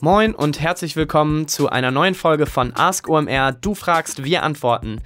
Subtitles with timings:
[0.00, 3.50] Moin und herzlich willkommen zu einer neuen Folge von Ask OMR.
[3.50, 5.00] Du fragst, wir antworten.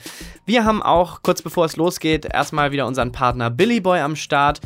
[0.44, 4.60] Wir haben auch kurz bevor es losgeht erstmal wieder unseren Partner Billy Boy am Start.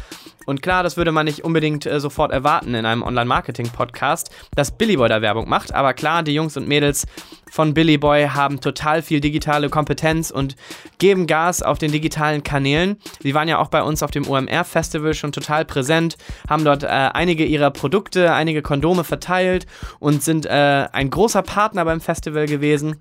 [0.47, 4.97] Und klar, das würde man nicht unbedingt äh, sofort erwarten in einem Online-Marketing-Podcast, dass Billy
[4.97, 5.75] Boy da Werbung macht.
[5.75, 7.07] Aber klar, die Jungs und Mädels
[7.51, 10.57] von Billy Boy haben total viel digitale Kompetenz und
[10.99, 12.97] geben Gas auf den digitalen Kanälen.
[13.21, 16.17] Sie waren ja auch bei uns auf dem OMR-Festival schon total präsent,
[16.49, 19.67] haben dort äh, einige ihrer Produkte, einige Kondome verteilt
[19.99, 22.97] und sind äh, ein großer Partner beim Festival gewesen.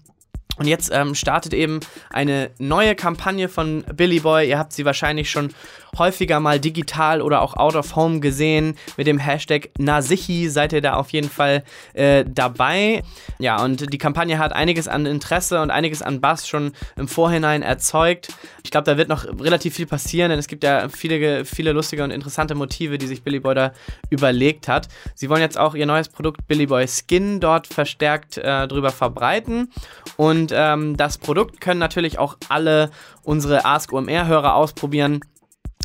[0.57, 4.49] Und jetzt ähm, startet eben eine neue Kampagne von Billy Boy.
[4.49, 5.51] Ihr habt sie wahrscheinlich schon
[5.97, 8.75] häufiger mal digital oder auch out of home gesehen.
[8.97, 13.03] Mit dem Hashtag Nasichi seid ihr da auf jeden Fall äh, dabei.
[13.39, 17.61] Ja, und die Kampagne hat einiges an Interesse und einiges an Bass schon im Vorhinein
[17.61, 18.29] erzeugt.
[18.63, 22.03] Ich glaube, da wird noch relativ viel passieren, denn es gibt ja viele, viele lustige
[22.03, 23.73] und interessante Motive, die sich Billy Boy da
[24.09, 24.87] überlegt hat.
[25.13, 29.71] Sie wollen jetzt auch ihr neues Produkt Billy Boy Skin dort verstärkt äh, drüber verbreiten.
[30.17, 32.91] Und ähm, das Produkt können natürlich auch alle
[33.23, 35.19] unsere Ask OMR-Hörer ausprobieren.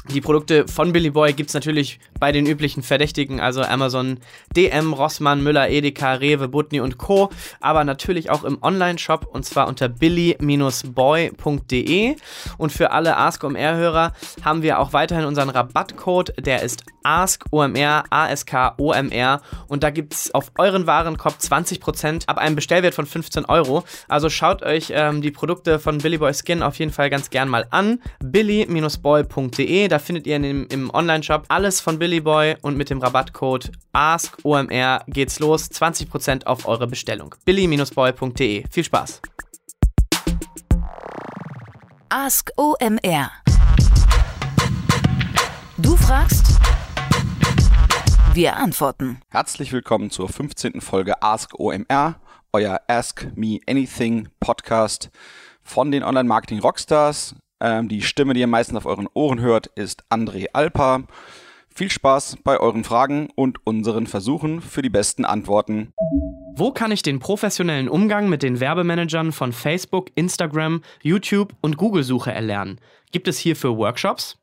[0.09, 4.19] Die Produkte von Billy Boy gibt es natürlich bei den üblichen Verdächtigen, also Amazon,
[4.55, 7.31] DM, Rossmann, Müller, Edeka, Rewe, Butni und Co.
[7.61, 12.17] Aber natürlich auch im Online-Shop und zwar unter billy-boy.de.
[12.59, 14.13] Und für alle AskOMR-Hörer
[14.45, 19.41] haben wir auch weiterhin unseren Rabattcode, der ist AskOMR, ASKOMR.
[19.69, 23.85] Und da gibt es auf euren Warenkorb 20% ab einem Bestellwert von 15 Euro.
[24.09, 27.49] Also schaut euch ähm, die Produkte von Billy Boy Skin auf jeden Fall ganz gern
[27.49, 28.01] mal an.
[28.23, 33.71] billy-boy.de da findet ihr dem, im Online-Shop alles von Billy Boy und mit dem Rabattcode
[33.93, 35.71] AskOMR geht's los.
[35.71, 37.37] 20% auf eure Bestellung.
[37.45, 38.65] billy-boy.de.
[38.69, 39.21] Viel Spaß.
[42.09, 43.31] Ask OMR.
[45.79, 46.59] Du fragst,
[48.35, 49.21] wir antworten.
[49.29, 50.81] Herzlich willkommen zur 15.
[50.81, 52.17] Folge Ask OMR,
[52.53, 55.11] euer Ask Me Anything Podcast
[55.63, 57.37] von den Online-Marketing Rockstars.
[57.61, 61.05] Ähm, die Stimme, die ihr meistens auf euren Ohren hört, ist André Alpa.
[61.75, 65.93] Viel Spaß bei euren Fragen und unseren Versuchen für die besten Antworten.
[66.55, 72.33] Wo kann ich den professionellen Umgang mit den Werbemanagern von Facebook, Instagram, YouTube und Google-Suche
[72.33, 72.81] erlernen?
[73.13, 74.39] Gibt es hierfür Workshops?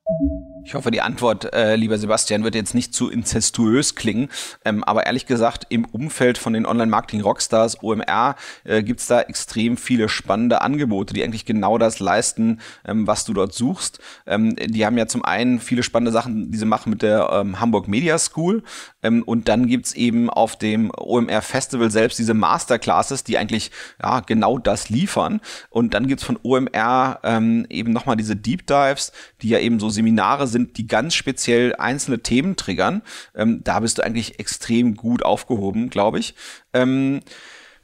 [0.63, 4.27] Ich hoffe, die Antwort, äh, lieber Sebastian, wird jetzt nicht zu inzestuös klingen.
[4.65, 8.35] Ähm, aber ehrlich gesagt, im Umfeld von den Online-Marketing-Rockstars, OMR,
[8.65, 13.23] äh, gibt es da extrem viele spannende Angebote, die eigentlich genau das leisten, ähm, was
[13.23, 13.99] du dort suchst.
[14.25, 17.61] Ähm, die haben ja zum einen viele spannende Sachen, die sie machen mit der ähm,
[17.61, 18.63] Hamburg Media School.
[19.01, 23.71] Ähm, und dann gibt's eben auf dem OMR-Festival selbst diese Masterclasses, die eigentlich
[24.03, 25.39] ja, genau das liefern.
[25.69, 29.89] Und dann gibt's von OMR ähm, eben nochmal diese Deep Dives, die ja eben so
[29.89, 33.01] Seminare sind, sind, die ganz speziell einzelne Themen triggern.
[33.35, 36.35] Ähm, da bist du eigentlich extrem gut aufgehoben, glaube ich.
[36.73, 37.21] Ähm,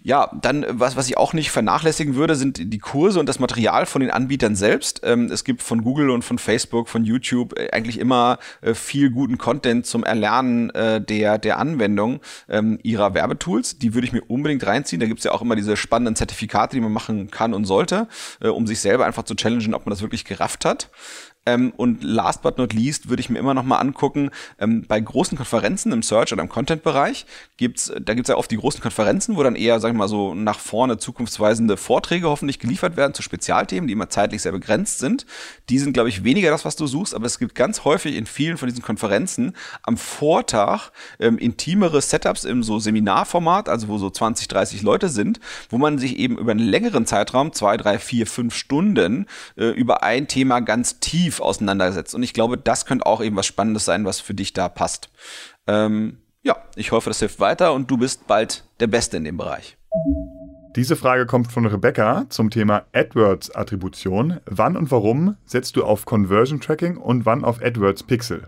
[0.06, 3.86] ja, dann, was, was ich auch nicht vernachlässigen würde, sind die Kurse und das Material
[3.86, 5.00] von den Anbietern selbst.
[5.04, 9.12] Ähm, es gibt von Google und von Facebook, von YouTube äh, eigentlich immer äh, viel
[9.12, 12.20] guten Content zum Erlernen äh, der, der Anwendung
[12.50, 13.78] ähm, ihrer Werbetools.
[13.80, 15.00] Die würde ich mir unbedingt reinziehen.
[15.00, 18.10] Da gibt's ja auch immer diese spannenden Zertifikate, die man machen kann und sollte,
[18.42, 20.90] äh, um sich selber einfach zu challengen, ob man das wirklich gerafft hat.
[21.46, 25.00] Ähm, und last but not least würde ich mir immer noch mal angucken, ähm, bei
[25.00, 27.26] großen Konferenzen im Search- oder im Content-Bereich
[27.58, 30.34] gibt's, da gibt's ja oft die großen Konferenzen, wo dann eher, sagen wir mal so,
[30.36, 35.26] nach vorne zukunftsweisende Vorträge hoffentlich geliefert werden zu Spezialthemen, die immer zeitlich sehr begrenzt sind.
[35.70, 38.26] Die sind, glaube ich, weniger das, was du suchst, aber es gibt ganz häufig in
[38.26, 44.10] vielen von diesen Konferenzen am Vortag ähm, intimere Setups im so Seminarformat, also wo so
[44.10, 48.28] 20, 30 Leute sind, wo man sich eben über einen längeren Zeitraum, zwei, drei, vier,
[48.28, 49.26] fünf Stunden,
[49.58, 52.16] äh, über ein Thema ganz tief tief auseinandergesetzt.
[52.16, 55.10] Und ich glaube, das könnte auch eben was Spannendes sein, was für dich da passt.
[55.68, 59.38] Ähm, ja, ich hoffe, das hilft weiter und du bist bald der Beste in dem
[59.38, 59.78] Bereich.
[60.76, 64.40] Diese Frage kommt von Rebecca zum Thema AdWords-Attribution.
[64.46, 68.48] Wann und warum setzt du auf Conversion Tracking und wann auf AdWords Pixel?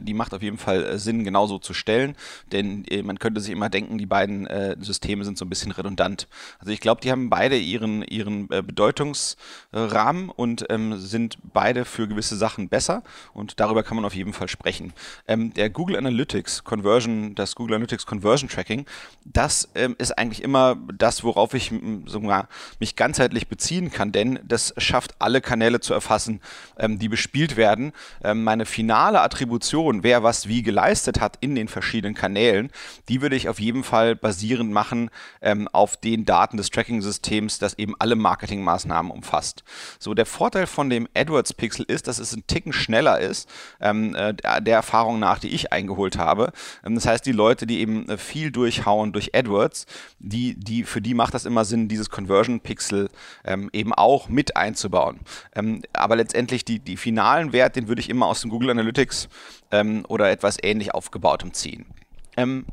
[0.00, 2.16] Die macht auf jeden Fall äh, Sinn, genauso zu stellen,
[2.52, 5.72] denn äh, man könnte sich immer denken, die beiden äh, Systeme sind so ein bisschen
[5.72, 6.28] redundant.
[6.58, 12.36] Also ich glaube, die haben beide ihren, ihren Bedeutungsrahmen und ähm, sind beide für gewisse
[12.36, 13.02] Sachen besser
[13.34, 14.92] und darüber kann man auf jeden Fall sprechen.
[15.26, 18.86] Ähm, der Google Analytics Conversion, das Google Analytics Conversion Tracking,
[19.24, 21.72] das ähm, ist eigentlich immer das, worauf ich
[22.06, 22.48] sogar
[22.80, 26.40] mich ganzheitlich beziehen kann, denn das schafft alle Kanäle zu erfassen,
[26.78, 27.92] ähm, die bespielt werden.
[28.22, 32.70] Ähm, meine finale Attribution Attribution, wer was wie geleistet hat in den verschiedenen Kanälen,
[33.08, 37.74] die würde ich auf jeden Fall basierend machen ähm, auf den Daten des Tracking-Systems, das
[37.74, 39.64] eben alle Marketingmaßnahmen umfasst.
[39.98, 43.48] So, der Vorteil von dem AdWords-Pixel ist, dass es ein Ticken schneller ist,
[43.80, 46.52] ähm, äh, der Erfahrung nach, die ich eingeholt habe.
[46.84, 49.86] Ähm, das heißt, die Leute, die eben äh, viel durchhauen durch AdWords,
[50.18, 53.08] die, die, für die macht das immer Sinn, dieses Conversion-Pixel
[53.44, 55.20] ähm, eben auch mit einzubauen.
[55.54, 59.28] Ähm, aber letztendlich die, die finalen Wert, den würde ich immer aus dem Google Analytics
[59.72, 61.86] ähm, oder etwas ähnlich aufgebautem ziehen.
[62.36, 62.66] Ähm,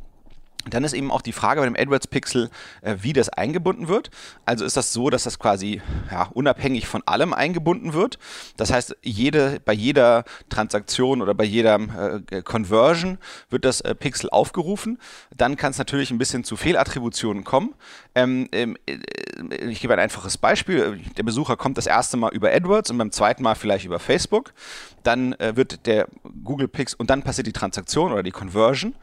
[0.68, 2.50] dann ist eben auch die Frage bei dem AdWords Pixel,
[2.82, 4.10] äh, wie das eingebunden wird.
[4.46, 8.20] Also ist das so, dass das quasi ja, unabhängig von allem eingebunden wird.
[8.58, 11.80] Das heißt, jede, bei jeder Transaktion oder bei jeder
[12.30, 13.20] äh, Conversion
[13.50, 15.00] wird das äh, Pixel aufgerufen.
[15.36, 17.74] Dann kann es natürlich ein bisschen zu Fehlattributionen kommen.
[18.14, 18.98] Ähm, ähm, äh,
[19.70, 21.00] ich gebe ein einfaches Beispiel.
[21.18, 24.54] Der Besucher kommt das erste Mal über AdWords und beim zweiten Mal vielleicht über Facebook.
[25.04, 26.08] Dann äh, wird der
[26.44, 28.94] Google Pixel und dann passiert die Transaktion oder die Conversion.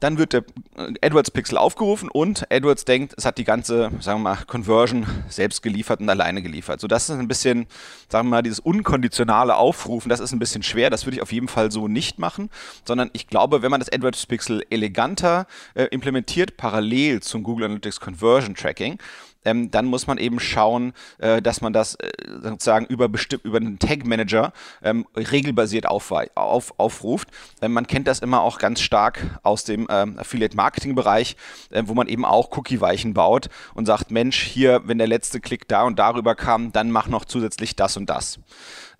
[0.00, 0.44] Dann wird der
[0.76, 5.06] äh, AdWords Pixel aufgerufen und AdWords denkt, es hat die ganze, sagen wir mal, Conversion
[5.28, 6.80] selbst geliefert und alleine geliefert.
[6.80, 7.66] So, das ist ein bisschen,
[8.08, 10.90] sagen wir mal, dieses unkonditionale Aufrufen, das ist ein bisschen schwer.
[10.90, 12.50] Das würde ich auf jeden Fall so nicht machen,
[12.84, 18.00] sondern ich glaube, wenn man das AdWords Pixel eleganter äh, implementiert, parallel zum Google Analytics
[18.00, 18.98] Conversion Tracking,
[19.44, 22.10] ähm, dann muss man eben schauen, äh, dass man das äh,
[22.42, 23.08] sozusagen über
[23.42, 24.52] über einen Tag Manager
[24.82, 27.28] ähm, regelbasiert auf, auf, aufruft.
[27.62, 31.36] Ähm, man kennt das immer auch ganz stark aus dem ähm, Affiliate Marketing Bereich,
[31.70, 35.40] äh, wo man eben auch Cookie Weichen baut und sagt, Mensch, hier, wenn der letzte
[35.40, 38.38] Klick da und darüber kam, dann mach noch zusätzlich das und das.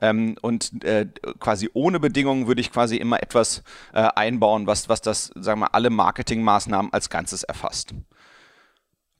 [0.00, 1.06] Ähm, und äh,
[1.38, 3.62] quasi ohne Bedingungen würde ich quasi immer etwas
[3.92, 7.94] äh, einbauen, was, was das, sagen wir, alle Marketingmaßnahmen als Ganzes erfasst.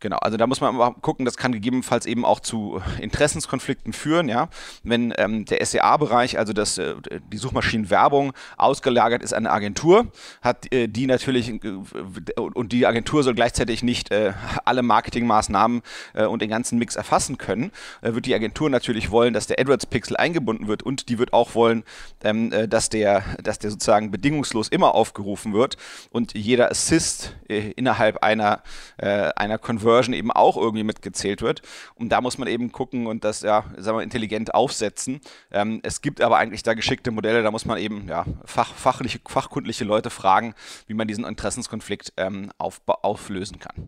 [0.00, 4.31] Genau, also da muss man mal gucken, das kann gegebenenfalls eben auch zu Interessenskonflikten führen,
[4.31, 4.49] ja.
[4.82, 6.94] Wenn ähm, der SEA-Bereich, also das, äh,
[7.31, 10.06] die Suchmaschinenwerbung, ausgelagert ist an eine Agentur,
[10.41, 14.32] hat äh, die natürlich äh, und die Agentur soll gleichzeitig nicht äh,
[14.64, 15.82] alle Marketingmaßnahmen
[16.14, 17.70] äh, und den ganzen Mix erfassen können,
[18.00, 21.55] äh, wird die Agentur natürlich wollen, dass der AdWords-Pixel eingebunden wird und die wird auch
[21.55, 21.85] wollen,
[22.25, 25.76] ähm, dass, der, dass der sozusagen bedingungslos immer aufgerufen wird
[26.11, 28.62] und jeder Assist innerhalb einer,
[28.99, 31.62] einer Conversion Conversion eben auch irgendwie mitgezählt wird.
[31.94, 35.20] Und da muss man eben gucken und das ja, sagen wir, intelligent aufsetzen.
[35.50, 39.20] Ähm, es gibt aber eigentlich da geschickte Modelle, da muss man eben ja, fach, fachliche,
[39.26, 40.54] fachkundliche Leute fragen,
[40.87, 43.87] wie man diesen Interessenskonflikt ähm, auf, auflösen kann.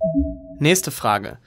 [0.58, 1.38] Nächste Frage.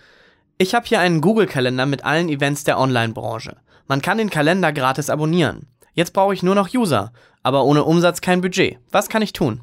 [0.57, 3.57] Ich habe hier einen Google-Kalender mit allen Events der Online-Branche.
[3.87, 5.67] Man kann den Kalender gratis abonnieren.
[5.93, 7.11] Jetzt brauche ich nur noch User,
[7.43, 8.79] aber ohne Umsatz kein Budget.
[8.89, 9.61] Was kann ich tun?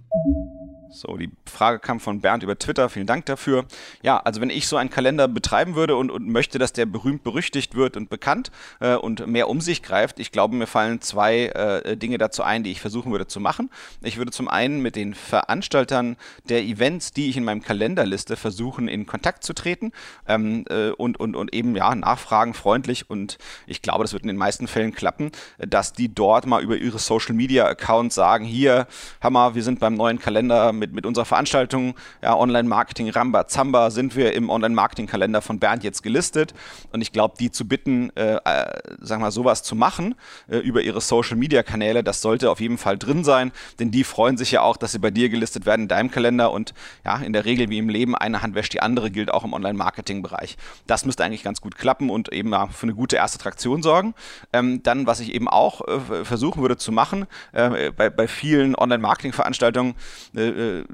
[0.95, 2.91] So, die Frage kam von Bernd über Twitter.
[2.91, 3.65] Vielen Dank dafür.
[4.03, 7.25] Ja, also wenn ich so einen Kalender betreiben würde und, und möchte, dass der berühmt
[7.25, 8.51] berüchtigt wird und bekannt
[8.81, 12.63] äh, und mehr um sich greift, ich glaube, mir fallen zwei äh, Dinge dazu ein,
[12.63, 13.71] die ich versuchen würde zu machen.
[14.03, 16.17] Ich würde zum einen mit den Veranstaltern
[16.51, 19.93] der Events, die ich in meinem Kalender liste, versuchen, in Kontakt zu treten
[20.29, 24.29] ähm, äh, und, und, und eben ja nachfragen, freundlich und ich glaube, das wird in
[24.29, 28.87] den meisten Fällen klappen, dass die dort mal über ihre Social Media Accounts sagen, hier,
[29.23, 34.17] Hammer, wir sind beim neuen Kalender mit, mit unserer Veranstaltung ja, Online-Marketing Ramba Zamba sind
[34.17, 36.55] wir im Online-Marketing-Kalender von Bernd jetzt gelistet.
[36.91, 40.17] Und ich glaube, die zu bitten, äh, äh, wir sowas zu machen
[40.49, 44.51] äh, über ihre Social-Media-Kanäle, das sollte auf jeden Fall drin sein, denn die freuen sich
[44.51, 46.51] ja auch, dass sie bei dir gelistet werden in deinem Kalender.
[46.51, 46.75] Und
[47.05, 49.53] ja, in der Regel wie im Leben, eine Hand wäscht die andere, gilt auch im
[49.53, 50.57] Online-Marketing-Bereich.
[50.89, 54.15] Das müsste eigentlich ganz gut klappen und eben ja, für eine gute erste Traktion sorgen.
[54.53, 58.75] Ähm, dann, was ich eben auch äh, versuchen würde zu machen, äh, bei, bei vielen
[58.75, 59.95] Online-Marketing-Veranstaltungen,
[60.35, 60.41] äh,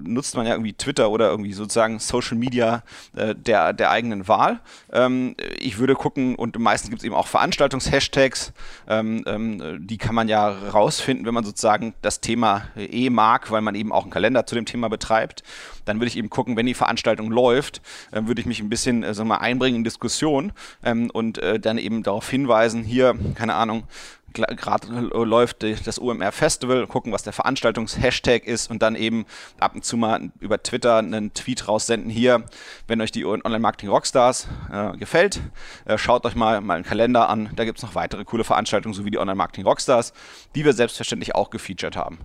[0.00, 2.82] nutzt man ja irgendwie Twitter oder irgendwie sozusagen Social Media
[3.16, 4.60] äh, der, der eigenen Wahl.
[4.92, 8.52] Ähm, ich würde gucken, und meistens gibt es eben auch Veranstaltungs-Hashtags,
[8.88, 13.60] ähm, ähm, die kann man ja rausfinden, wenn man sozusagen das Thema eh mag, weil
[13.60, 15.42] man eben auch einen Kalender zu dem Thema betreibt.
[15.84, 17.80] Dann würde ich eben gucken, wenn die Veranstaltung läuft,
[18.12, 20.52] äh, würde ich mich ein bisschen äh, sagen mal, einbringen in Diskussion
[20.84, 23.84] ähm, und äh, dann eben darauf hinweisen, hier, keine Ahnung,
[24.32, 29.26] gerade läuft das OMR Festival, gucken, was der Veranstaltungshashtag ist und dann eben
[29.58, 32.10] ab und zu mal über Twitter einen Tweet raussenden.
[32.10, 32.44] Hier,
[32.86, 35.40] wenn euch die Online-Marketing Rockstars äh, gefällt,
[35.86, 37.50] äh, schaut euch mal, einen Kalender an.
[37.56, 40.12] Da gibt es noch weitere coole Veranstaltungen, sowie die Online-Marketing Rockstars,
[40.54, 42.18] die wir selbstverständlich auch gefeatured haben.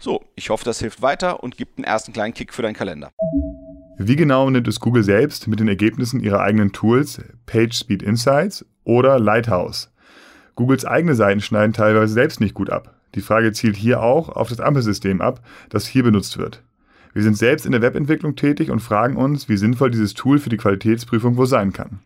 [0.00, 3.10] So, ich hoffe, das hilft weiter und gibt einen ersten kleinen Kick für deinen Kalender.
[3.98, 9.18] Wie genau nimmt es Google selbst mit den Ergebnissen ihrer eigenen Tools PageSpeed Insights oder
[9.18, 9.90] Lighthouse?
[10.58, 12.92] Googles eigene Seiten schneiden teilweise selbst nicht gut ab.
[13.14, 16.64] Die Frage zielt hier auch auf das Ampelsystem ab, das hier benutzt wird.
[17.14, 20.50] Wir sind selbst in der Webentwicklung tätig und fragen uns, wie sinnvoll dieses Tool für
[20.50, 22.00] die Qualitätsprüfung wohl sein kann.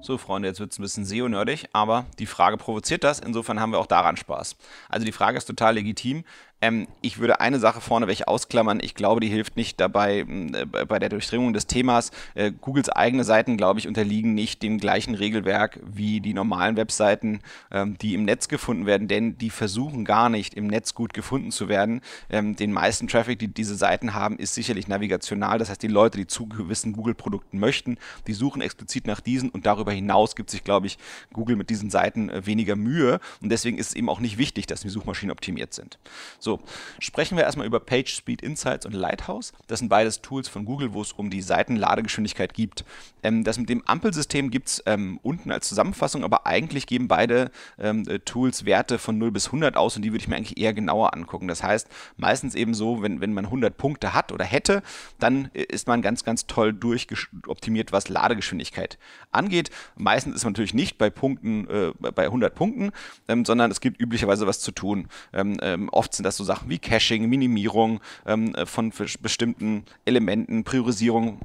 [0.00, 3.20] So, Freunde, jetzt wird es ein bisschen SEO-nerdig, aber die Frage provoziert das.
[3.20, 4.56] Insofern haben wir auch daran Spaß.
[4.88, 6.24] Also die Frage ist total legitim.
[6.60, 8.80] Ähm, ich würde eine Sache vorneweg ausklammern.
[8.82, 12.10] Ich glaube, die hilft nicht dabei äh, bei der Durchdringung des Themas.
[12.34, 17.40] Äh, Googles eigene Seiten, glaube ich, unterliegen nicht dem gleichen Regelwerk wie die normalen Webseiten,
[17.70, 21.50] ähm, die im Netz gefunden werden, denn die versuchen gar nicht im Netz gut gefunden
[21.50, 22.00] zu werden.
[22.28, 25.58] Ähm, den meisten Traffic, die diese Seiten haben, ist sicherlich navigational.
[25.58, 29.66] Das heißt, die Leute, die zu gewissen Google-Produkten möchten, die suchen explizit nach diesen und
[29.66, 30.98] darüber hinaus gibt sich, glaube ich,
[31.32, 34.66] Google mit diesen Seiten äh, weniger Mühe und deswegen ist es eben auch nicht wichtig,
[34.66, 35.98] dass die Suchmaschinen optimiert sind.
[36.38, 36.49] So,
[36.98, 39.52] sprechen wir erstmal über PageSpeed Insights und Lighthouse.
[39.68, 42.84] Das sind beides Tools von Google, wo es um die Seitenladegeschwindigkeit geht.
[43.22, 47.50] Ähm, das mit dem Ampelsystem gibt es ähm, unten als Zusammenfassung, aber eigentlich geben beide
[47.78, 50.58] ähm, äh, Tools Werte von 0 bis 100 aus und die würde ich mir eigentlich
[50.58, 51.48] eher genauer angucken.
[51.48, 54.82] Das heißt, meistens eben so, wenn, wenn man 100 Punkte hat oder hätte,
[55.18, 58.98] dann äh, ist man ganz, ganz toll durchoptimiert, was Ladegeschwindigkeit
[59.30, 59.70] angeht.
[59.96, 62.90] Meistens ist man natürlich nicht bei Punkten, äh, bei 100 Punkten,
[63.28, 65.08] ähm, sondern es gibt üblicherweise was zu tun.
[65.32, 70.64] Ähm, ähm, oft sind das so Sachen wie Caching, Minimierung ähm, äh, von bestimmten Elementen,
[70.64, 71.40] Priorisierung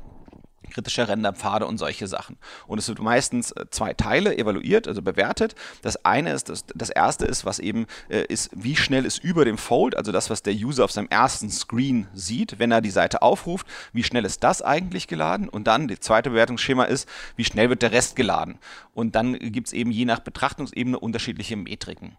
[0.71, 2.37] kritischer Renderpfade und solche Sachen.
[2.67, 5.55] Und es wird meistens äh, zwei Teile evaluiert, also bewertet.
[5.81, 9.45] Das eine ist, das, das erste ist, was eben äh, ist, wie schnell ist über
[9.45, 12.89] dem Fold, also das, was der User auf seinem ersten Screen sieht, wenn er die
[12.89, 15.49] Seite aufruft, wie schnell ist das eigentlich geladen?
[15.49, 18.59] Und dann, das zweite Bewertungsschema ist, wie schnell wird der Rest geladen?
[18.93, 22.15] Und dann gibt es eben je nach Betrachtungsebene unterschiedliche Metriken.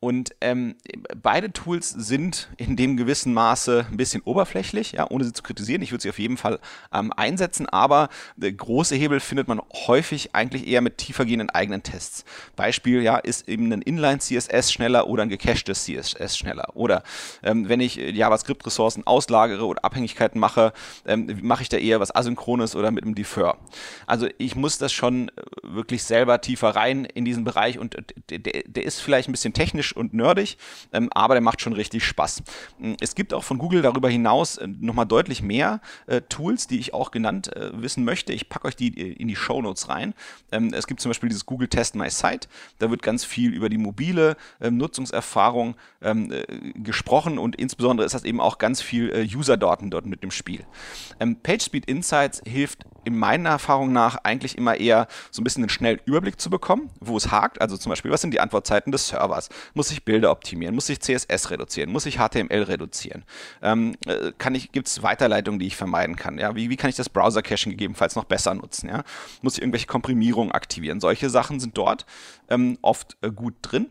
[0.00, 0.76] Und ähm,
[1.20, 5.82] beide Tools sind in dem gewissen Maße ein bisschen oberflächlich, ja, ohne sie zu kritisieren.
[5.82, 6.60] Ich würde sie auf jeden Fall
[6.92, 8.08] ähm, einsetzen, aber
[8.40, 12.24] äh, große Hebel findet man häufig eigentlich eher mit tiefergehenden eigenen Tests.
[12.54, 16.76] Beispiel, ja, ist eben ein Inline-CSS schneller oder ein gecachtes CSS schneller.
[16.76, 17.02] Oder
[17.42, 20.72] ähm, wenn ich äh, JavaScript-Ressourcen auslagere oder Abhängigkeiten mache,
[21.06, 23.58] ähm, mache ich da eher was Asynchrones oder mit einem Defer.
[24.06, 25.32] Also ich muss das schon äh,
[25.64, 27.96] wirklich selber tiefer rein in diesen Bereich und
[28.30, 30.58] der, der ist vielleicht ein bisschen technisch technisch und nerdig,
[30.92, 32.42] ähm, aber der macht schon richtig Spaß.
[32.78, 36.78] Mm, es gibt auch von Google darüber hinaus äh, nochmal deutlich mehr äh, Tools, die
[36.78, 38.32] ich auch genannt äh, wissen möchte.
[38.32, 40.14] Ich packe euch die äh, in die Show Notes rein.
[40.52, 42.48] Ähm, es gibt zum Beispiel dieses Google Test My Site.
[42.78, 48.14] Da wird ganz viel über die mobile ähm, Nutzungserfahrung ähm, äh, gesprochen und insbesondere ist
[48.14, 50.64] das eben auch ganz viel äh, User-Daten dort mit dem Spiel.
[51.20, 55.70] Ähm, PageSpeed Insights hilft in meiner Erfahrung nach eigentlich immer eher so ein bisschen einen
[55.70, 57.60] schnellen Überblick zu bekommen, wo es hakt.
[57.60, 59.48] Also zum Beispiel, was sind die Antwortzeiten des Servers?
[59.78, 60.74] Muss ich Bilder optimieren?
[60.74, 61.92] Muss ich CSS reduzieren?
[61.92, 63.22] Muss ich HTML reduzieren?
[63.62, 64.32] Ähm, äh,
[64.72, 66.36] Gibt es Weiterleitungen, die ich vermeiden kann?
[66.36, 66.56] Ja?
[66.56, 68.88] Wie, wie kann ich das Browser-Caching gegebenenfalls noch besser nutzen?
[68.88, 69.04] Ja?
[69.40, 70.98] Muss ich irgendwelche Komprimierungen aktivieren?
[70.98, 72.06] Solche Sachen sind dort
[72.50, 73.86] ähm, oft äh, gut drin.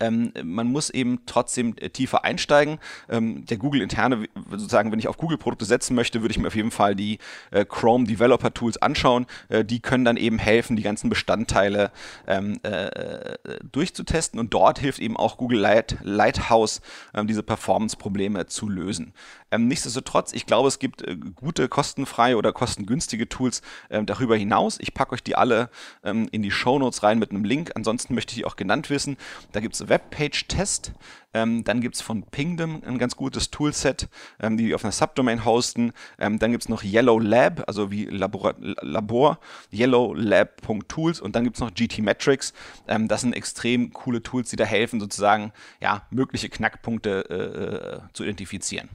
[0.00, 2.78] Ähm, man muss eben trotzdem äh, tiefer einsteigen.
[3.08, 6.70] Ähm, der Google-interne, sozusagen, wenn ich auf Google-Produkte setzen möchte, würde ich mir auf jeden
[6.70, 7.18] Fall die
[7.50, 9.26] äh, Chrome Developer Tools anschauen.
[9.48, 11.90] Äh, die können dann eben helfen, die ganzen Bestandteile
[12.26, 13.36] ähm, äh,
[13.72, 14.38] durchzutesten.
[14.38, 16.80] Und dort hilft eben auch Google Light, Lighthouse,
[17.14, 19.12] ähm, diese Performance-Probleme zu lösen.
[19.50, 24.78] Ähm, nichtsdestotrotz, ich glaube, es gibt äh, gute, kostenfreie oder kostengünstige Tools ähm, darüber hinaus.
[24.80, 25.70] Ich packe euch die alle
[26.02, 27.72] in die Show Notes rein mit einem Link.
[27.74, 29.16] Ansonsten möchte ich die auch genannt wissen.
[29.52, 30.92] Da gibt es Webpage-Test.
[31.34, 34.08] Ähm, dann gibt es von Pingdom ein ganz gutes Toolset,
[34.40, 35.92] ähm, die auf einer Subdomain hosten.
[36.18, 39.38] Ähm, dann gibt es noch Yellow Lab, also wie Labor, Labor
[39.72, 42.54] yellowlab.tools und dann gibt es noch GT Metrics.
[42.86, 48.00] Ähm, das sind extrem coole Tools, die da helfen, sozusagen ja, mögliche Knackpunkte äh, äh
[48.12, 48.88] zu identifizieren.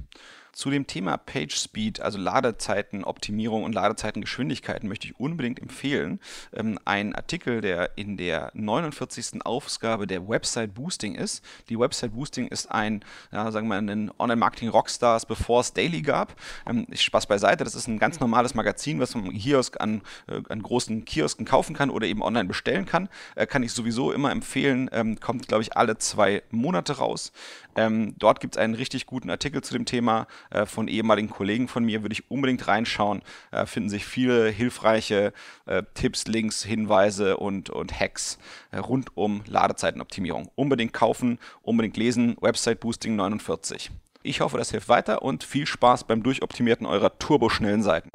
[0.53, 6.19] Zu dem Thema Page Speed, also Ladezeitenoptimierung und Ladezeitengeschwindigkeiten, möchte ich unbedingt empfehlen.
[6.53, 9.43] Ähm, ein Artikel, der in der 49.
[9.43, 11.43] Ausgabe der Website Boosting ist.
[11.69, 16.35] Die Website Boosting ist ein, ja, sagen wir mal, ein Online-Marketing-Rockstars, bevor es Daily gab.
[16.69, 20.61] Ähm, Spaß beiseite, das ist ein ganz normales Magazin, was man Kiosk an, äh, an
[20.61, 23.09] großen Kiosken kaufen kann oder eben online bestellen kann.
[23.33, 24.87] Äh, kann ich sowieso immer empfehlen.
[24.93, 27.31] Ähm, kommt, glaube ich, alle zwei Monate raus.
[27.75, 31.67] Ähm, dort gibt es einen richtig guten Artikel zu dem Thema äh, von ehemaligen Kollegen
[31.67, 32.01] von mir.
[32.01, 33.21] Würde ich unbedingt reinschauen.
[33.51, 35.33] Äh, finden sich viele hilfreiche
[35.65, 38.37] äh, Tipps, Links, Hinweise und, und Hacks
[38.71, 40.49] äh, rund um Ladezeitenoptimierung.
[40.55, 42.35] Unbedingt kaufen, unbedingt lesen.
[42.41, 43.91] Website Boosting 49.
[44.25, 48.09] Ich hoffe, das hilft weiter und viel Spaß beim Durchoptimieren eurer turboschnellen Seiten.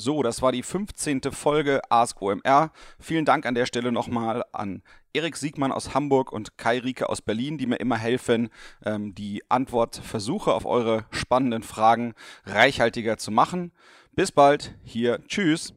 [0.00, 1.20] So, das war die 15.
[1.30, 2.72] Folge Ask OMR.
[2.98, 7.20] Vielen Dank an der Stelle nochmal an Erik Siegmann aus Hamburg und Kai Rieke aus
[7.20, 8.48] Berlin, die mir immer helfen,
[8.82, 12.14] ähm, die Antwortversuche auf eure spannenden Fragen
[12.46, 13.72] reichhaltiger zu machen.
[14.12, 15.74] Bis bald, hier, tschüss.